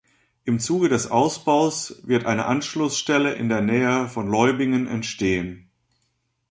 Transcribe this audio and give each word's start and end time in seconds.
Im 0.45 0.59
Zuge 0.59 0.89
des 0.89 1.11
Ausbaus 1.11 2.01
wird 2.07 2.25
eine 2.25 2.45
Anschlussstelle 2.47 3.33
in 3.33 3.49
der 3.49 3.61
Nähe 3.61 4.07
von 4.07 4.27
Leubingen 4.27 4.87
entstehen. 4.87 5.69